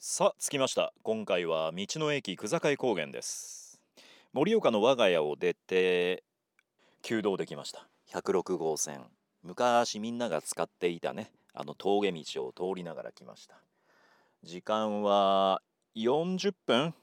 [0.00, 0.92] さあ着きました。
[1.02, 3.80] 今回は道の駅久坂高原です。
[4.32, 6.22] 盛岡の我が家を出て
[7.02, 7.88] 旧道できました。
[8.12, 9.06] 106号線。
[9.42, 13.56] 昔みんなが使っていたねあの峠道を通りながら来ました。
[14.44, 15.62] 時間は
[15.96, 16.94] 40分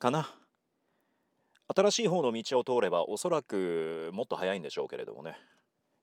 [0.00, 0.28] かな。
[1.72, 5.36] 新しい方の道を通ればおそらくもっと早いんでしょうけれどもね。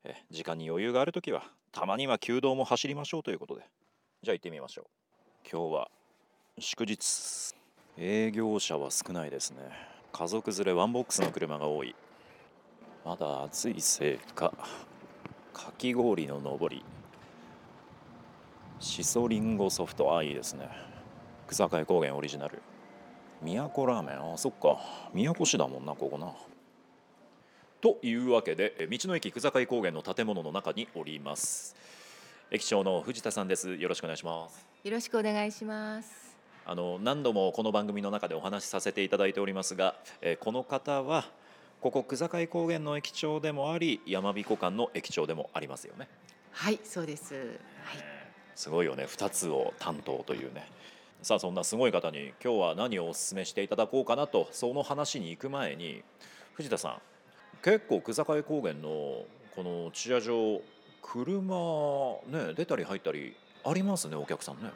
[0.06, 1.44] え時間に余裕がある時は
[1.74, 3.64] たまには旧道も走りましょうということで。
[4.24, 4.86] じゃあ行ってみましょう。
[5.52, 5.92] 今日は
[6.62, 7.54] 祝日。
[7.98, 9.60] 営業者は少ないですね。
[10.12, 11.96] 家族連れワンボックスの車が多い。
[13.06, 14.54] まだ暑いせいか。
[15.54, 16.84] かき氷の上り。
[18.80, 20.70] しそりんごソフトあいいですね。
[21.48, 22.62] 草海高原オリジナル。
[23.42, 24.34] 都ラーメン？
[24.34, 24.80] あそっか。
[25.14, 26.34] 宮古市だもんなここな。
[27.82, 31.76] というわけで道の駅久坂高原の建物の中におります。
[32.52, 33.76] 駅長の藤田さんです。
[33.76, 34.66] よろしくお願いします。
[34.84, 36.29] よろしくお願いします。
[36.66, 41.26] あの何度もこの番組の中でお話しさせていただいておりますが、えーこの方は
[41.82, 46.10] ここ久坂高原の駅長でもあり山彦館の駅長でもありますよね
[46.52, 47.36] はい、そうです。
[47.36, 47.50] はい。
[48.54, 50.68] すごいよね2つを担当というね
[51.22, 56.04] さあそんなすごい方に今日は何をお勧めしていただこうかなとその話に行く前に
[56.56, 56.98] 藤田さん
[57.64, 59.24] 結構久坂高原の
[59.56, 60.62] この駐車場
[61.02, 64.70] 車ね出たり入ったりありますねお客さんね。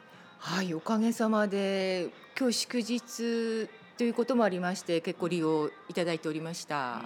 [0.46, 7.00] はい、おかげさまで今日祝日ということもありまして結構利用いただいておりました。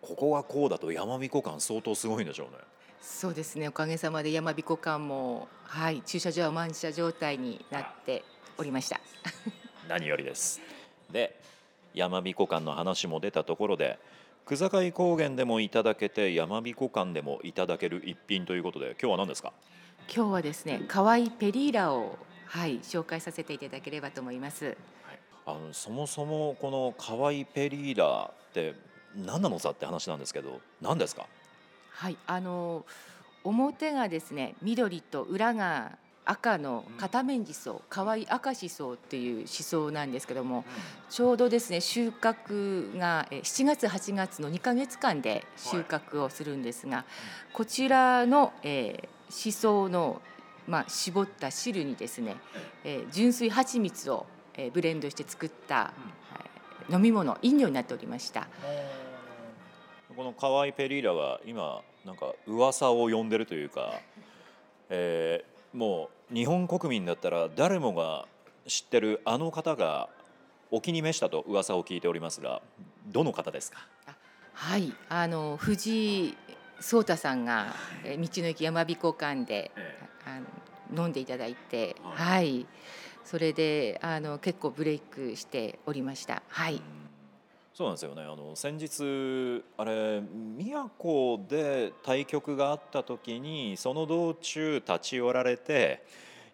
[0.00, 2.58] ここがこうだと山彦館相当すごいんでしょうね。
[3.02, 3.68] そうですね。
[3.68, 8.24] おかげさまで山彦館もはい駐車場は満車状態になって
[8.56, 9.00] おりました。
[9.86, 10.62] 何よりです。
[11.12, 11.38] で
[11.92, 13.98] 山彦館の話も出たところで
[14.48, 19.52] 久坂高原でもいただけて山彦館でもいただける一品ということで今日は何ですか？
[20.08, 22.16] 今日はですね、可愛いペリーラを
[22.46, 24.76] はい紹介させていただければと思います。
[25.44, 28.74] あのそもそもこの可愛いペリーラって
[29.14, 31.26] 何なのさって話なんですけど何ですか？
[31.90, 32.84] はい、あの
[33.44, 40.64] 表がですね緑と裏が赤の片面地層、可愛い赤しそっていうしそなんですけども、
[41.08, 47.04] ちょうどですね収穫がえ7月8月の2ヶ月間で収穫をするんですが、
[47.52, 50.20] こちらの、えー、しその
[50.66, 52.36] まあ絞った汁にですね、
[52.84, 55.92] えー、純粋蜂蜜を、えー、ブレンドして作った、
[56.38, 56.46] えー
[56.88, 58.46] 飲み物飲料になっておりました。
[60.16, 64.00] この可愛いペリーラが今なんか噂を呼んでるというか、
[64.88, 68.26] えーもう日本国民だったら誰もが
[68.68, 70.08] 知ってるあの方が
[70.70, 72.62] お気に召したと噂を聞いておりますが
[73.08, 73.88] どの方ですか？
[74.54, 76.36] はい、あの藤井
[76.78, 79.72] 聡太さんがえー道の駅山彦館で
[80.26, 82.66] あの飲んでいただいて、ははい、
[83.24, 86.42] それであの結構ブレイクしておりました。
[86.48, 86.82] はい、
[87.74, 88.22] そうなんですよね。
[88.22, 96.04] あの先日あれ宮古で対局があった時にその道中立ち寄られて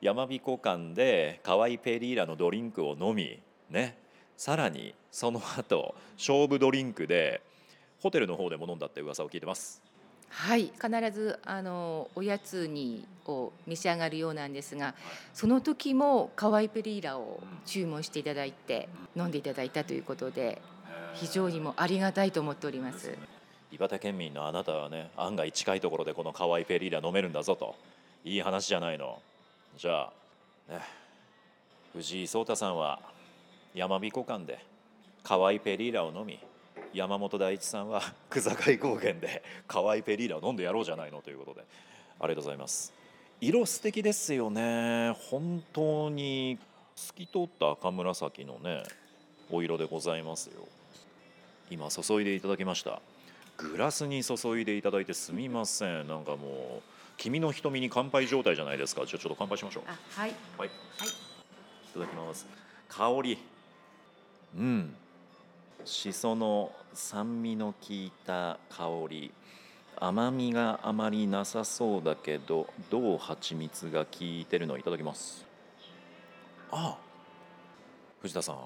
[0.01, 3.41] 山彦館で可愛いペリーラのドリンクを飲み
[3.71, 3.99] ね。
[4.37, 7.43] さらにその後勝負ドリンクで
[8.01, 9.81] ホテルの方でも飲んだって噂を聞いてます。
[10.35, 14.95] はい、必ずあのおやつにを召し上がるようなんですが、
[15.35, 20.61] その時も可愛いペリーラを注文していただいて飲んでいただいたということで、
[21.15, 23.15] 非常にもうありがたいと思っております。
[23.71, 27.77] 岩手県民のあなたはね案外近いところでこの可愛いペリーラ飲めるんだぞと。
[28.25, 29.21] いい話じゃないの。
[29.77, 30.03] じゃ
[30.69, 30.81] あ、ね、
[31.93, 33.01] 藤井聡太さんは
[33.75, 34.65] 山彦館で
[35.23, 36.39] 可愛いペリーラを飲み
[36.95, 41.65] 山本大一さんは 久坂高原で可愛いペリーラを飲んでやろうじゃないのということで
[42.21, 42.93] ありがとうございます。
[43.41, 45.11] 色素敵ですよね。
[45.31, 46.59] 本当に
[46.95, 48.85] 透き通った赤紫のね
[49.51, 50.69] お色でございますよ。
[51.71, 53.01] 今注いでいただきました。
[53.57, 56.07] グラスに注いでいただいてすみません。
[56.07, 56.83] なんかもう
[57.17, 59.07] 君の瞳に乾杯状態じゃないですか。
[59.07, 59.83] じゃあちょっと乾杯しましょう。
[59.87, 60.69] あ、はい、はい。
[60.69, 60.71] い。
[60.99, 61.33] はい。
[61.93, 62.47] ただきます。
[62.89, 63.39] 香り。
[64.57, 64.97] うん
[65.85, 69.33] しその酸味の効いた香り
[69.97, 75.47] 甘みがあまりなさそうだけどどう蜂蜜が効いてるのいただきます。
[76.71, 76.97] あ
[78.21, 78.57] 藤田さん。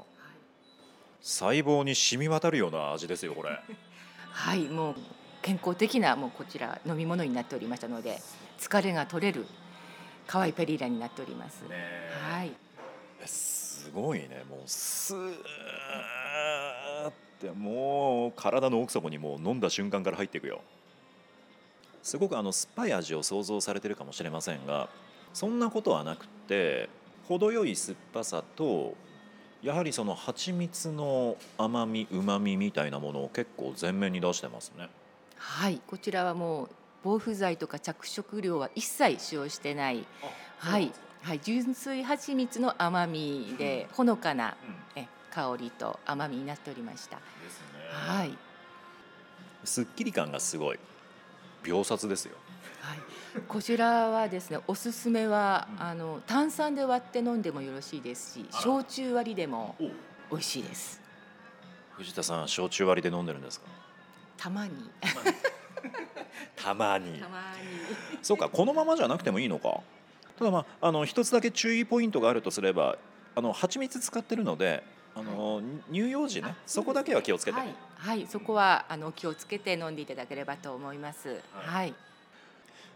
[1.21, 3.51] 細胞に染み渡るような味ですよこれ。
[4.31, 4.95] はい、もう
[5.43, 8.21] 健康的なもうこちら飲み物になっておりましたので、
[8.59, 9.47] 疲れが取れる
[10.27, 11.65] 可愛いペリーラになっております。
[11.65, 12.53] はい、
[13.21, 14.45] えすごいね。
[14.49, 15.35] もうスー
[17.37, 20.63] ってもう体の奥底にもう飲んだ瞬間から入っていくよ。
[22.03, 24.89] すごくあの酸っぱい味を想像されてるかもしれませんが
[25.35, 26.89] そんなことはなくって
[27.27, 28.95] 程よい酸っぱさと
[29.61, 34.89] やはりその蜂蜜の甘みうまみみたいなものを結構前面に出してますね。
[35.37, 36.69] はいこちらはもう
[37.03, 40.07] 防腐剤とか着色料は一切使用してない。
[40.59, 40.93] はい、
[41.23, 44.57] はい、純粋蜂蜜の甘みでほのかな
[44.95, 45.03] うん。
[45.03, 47.17] え香りと甘みになっておりました。
[47.17, 47.67] ですね。
[47.93, 48.39] はい、
[49.65, 50.79] すっきり感がすごい。
[51.63, 52.37] 秒殺ですよ。
[52.81, 52.99] はい、
[53.47, 59.77] こちらはですね、おすすめは、うんあの炭酸で割って飲んでもよろしいですし、焼酎割りでも
[60.31, 61.03] 美味しいです。
[61.99, 63.67] 藤田さん焼酎割りで飲んでるんですか？
[64.39, 64.91] たまに。
[66.57, 67.19] たまに。
[67.21, 67.67] たまに。
[68.23, 69.81] そうかこのままじゃなくてもいいのか。
[70.39, 72.97] ただまああの一つだけ注意ポイントがあるとすれば
[73.35, 74.83] あの蜂蜜使ってるので
[75.17, 81.41] あの、乳幼児ねそこだけは気をつけて、はい、はい、そこはあの気をつけて飲んでいただければと思います。
[81.55, 81.95] はい、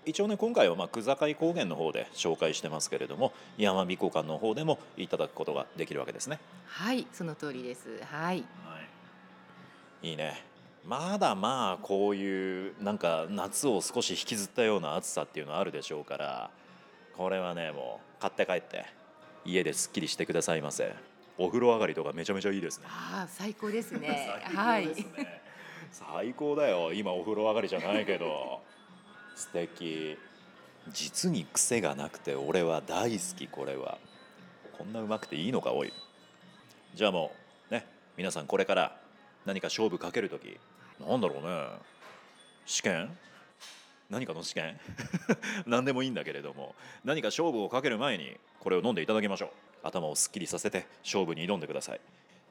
[0.04, 6.38] 一応ね今回はまあ久坂高原の方で紹介してますけれども山美湖館の方でもいただくことができるわけですね。
[6.66, 7.88] はい、その通りです。
[8.04, 8.44] はい、
[10.02, 10.44] いいね。
[10.84, 16.50] まだまあこういうなんか夏を少し引きずったような暑さっていうのはあるでしょうから
[17.16, 18.86] これはねもう買って帰って
[19.44, 20.94] 家ですっきりしてくださいませ
[21.42, 22.84] お風呂上がりとかめちゃめちゃいいですね。
[22.86, 24.28] ああ、最高ですね。
[24.44, 24.88] 最 はい。
[25.90, 26.92] 最高だよ。
[26.92, 28.62] 今お風呂上がりじゃないけど。
[29.34, 30.18] 素敵。
[30.88, 33.96] 実に癖がなくて俺は大好きこれは。
[34.76, 35.92] こんなうまくていいのかおい。
[36.94, 37.32] じゃあも
[37.70, 37.86] うね
[38.18, 39.00] 皆さんこれから
[39.46, 40.60] 何か勝負かける時。
[40.98, 41.68] なんだろうね。
[42.66, 43.16] 試験？
[44.10, 44.78] 何かの試験？
[45.64, 46.74] 何でもいいんだけれども。
[47.02, 52.00] 何か勝負をかける前にこれを飲んでいただきましょう頭をすっきりさせて勝負に挑んでください。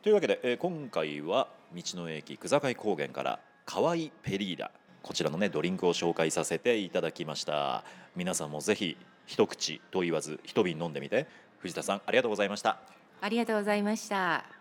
[0.02, 4.72] というわけで、えー今回は道の駅久坂高原から河合ペリーダ。
[5.02, 7.84] こちらのねドリンクを紹介させていただきました。
[8.16, 11.28] 皆さんもぜひ一口と言わず一瓶飲んでみて。
[11.60, 12.80] 藤田さんありがとうございました。
[13.22, 14.59] ありがとうございました。